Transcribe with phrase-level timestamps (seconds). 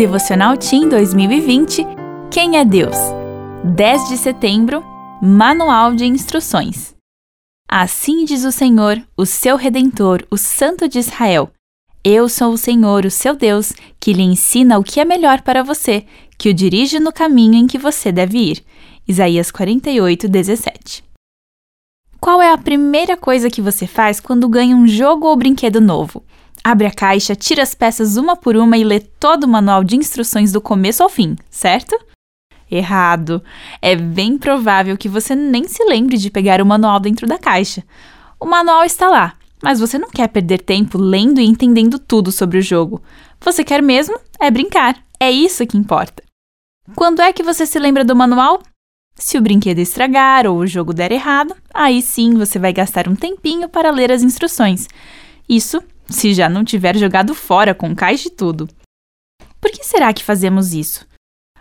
[0.00, 1.86] Devocional Team 2020
[2.30, 2.96] Quem é Deus?
[3.62, 4.82] 10 de setembro
[5.20, 6.94] Manual de Instruções.
[7.68, 11.50] Assim diz o Senhor, o seu redentor, o Santo de Israel.
[12.02, 15.62] Eu sou o Senhor, o seu Deus, que lhe ensina o que é melhor para
[15.62, 16.06] você,
[16.38, 18.64] que o dirige no caminho em que você deve ir.
[19.06, 21.04] Isaías 48, 17.
[22.18, 26.24] Qual é a primeira coisa que você faz quando ganha um jogo ou brinquedo novo?
[26.62, 29.96] Abre a caixa, tira as peças uma por uma e lê todo o manual de
[29.96, 31.98] instruções do começo ao fim, certo?
[32.70, 33.42] Errado.
[33.80, 37.82] É bem provável que você nem se lembre de pegar o manual dentro da caixa.
[38.38, 42.58] O manual está lá, mas você não quer perder tempo lendo e entendendo tudo sobre
[42.58, 43.02] o jogo.
[43.40, 44.96] Você quer mesmo é brincar.
[45.18, 46.22] É isso que importa.
[46.94, 48.62] Quando é que você se lembra do manual?
[49.14, 53.14] Se o brinquedo estragar ou o jogo der errado, aí sim você vai gastar um
[53.14, 54.88] tempinho para ler as instruções.
[55.48, 58.68] Isso se já não tiver jogado fora com caixa e tudo.
[59.60, 61.06] Por que será que fazemos isso?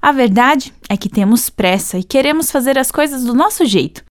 [0.00, 4.04] A verdade é que temos pressa e queremos fazer as coisas do nosso jeito.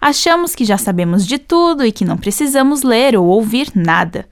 [0.00, 4.28] Achamos que já sabemos de tudo e que não precisamos ler ou ouvir nada.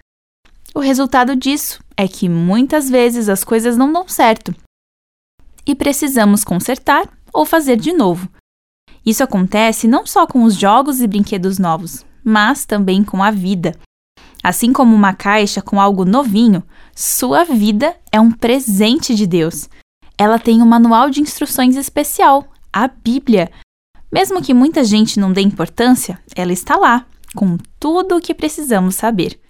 [0.75, 4.55] O resultado disso é que muitas vezes as coisas não dão certo
[5.67, 8.28] e precisamos consertar ou fazer de novo.
[9.05, 13.78] Isso acontece não só com os jogos e brinquedos novos, mas também com a vida.
[14.45, 16.62] Assim como uma caixa com algo novinho,
[16.95, 19.70] sua vida é um presente de Deus.
[20.19, 23.50] Ela tem um manual de instruções especial, a Bíblia.
[24.12, 28.97] Mesmo que muita gente não dê importância, ela está lá, com tudo o que precisamos
[28.97, 29.41] saber.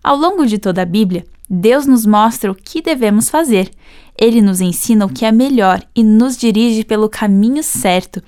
[0.00, 3.68] Ao longo de toda a Bíblia, Deus nos mostra o que devemos fazer.
[4.16, 8.22] Ele nos ensina o que é melhor e nos dirige pelo caminho certo.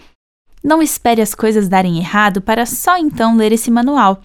[0.64, 4.20] Não espere as coisas darem errado para só então ler esse manual.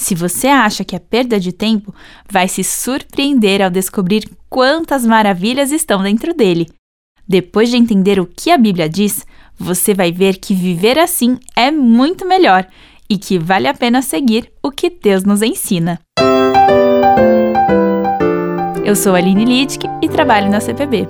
[0.00, 1.94] Se você acha que é perda de tempo,
[2.26, 6.66] vai se surpreender ao descobrir quantas maravilhas estão dentro dele.
[7.28, 9.26] Depois de entender o que a Bíblia diz,
[9.58, 12.66] você vai ver que viver assim é muito melhor
[13.10, 16.00] e que vale a pena seguir o que Deus nos ensina.
[18.82, 21.06] Eu sou Aline Littke e trabalho na CPB.